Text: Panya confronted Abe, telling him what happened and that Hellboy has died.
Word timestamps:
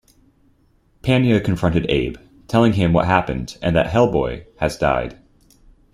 Panya 1.03 1.43
confronted 1.45 1.85
Abe, 1.87 2.17
telling 2.47 2.73
him 2.73 2.91
what 2.91 3.05
happened 3.05 3.59
and 3.61 3.75
that 3.75 3.85
Hellboy 3.93 4.45
has 4.57 4.75
died. 4.75 5.19